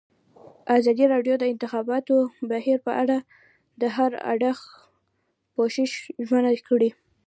ازادي 0.77 1.05
راډیو 1.13 1.35
د 1.37 1.39
د 1.41 1.43
انتخاباتو 1.53 2.15
بهیر 2.49 2.79
په 2.87 2.91
اړه 3.01 3.17
د 3.81 3.83
هر 3.95 4.11
اړخیز 4.31 4.71
پوښښ 5.53 5.77
ژمنه 6.27 6.51
کړې. 6.67 6.89